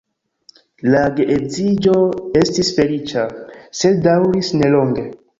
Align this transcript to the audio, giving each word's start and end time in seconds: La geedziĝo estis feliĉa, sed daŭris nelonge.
La 0.93 1.01
geedziĝo 1.17 1.93
estis 2.39 2.71
feliĉa, 2.77 3.25
sed 3.81 3.99
daŭris 4.07 4.51
nelonge. 4.63 5.05